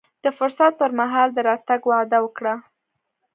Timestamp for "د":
0.23-0.25, 1.33-1.37